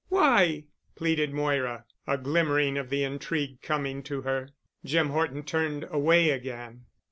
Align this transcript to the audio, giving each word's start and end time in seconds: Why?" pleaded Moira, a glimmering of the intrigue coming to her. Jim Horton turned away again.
Why?" 0.09 0.63
pleaded 0.95 1.31
Moira, 1.31 1.85
a 2.07 2.17
glimmering 2.17 2.75
of 2.75 2.89
the 2.89 3.03
intrigue 3.03 3.61
coming 3.61 4.01
to 4.01 4.21
her. 4.23 4.49
Jim 4.83 5.09
Horton 5.09 5.43
turned 5.43 5.85
away 5.91 6.31
again. 6.31 6.85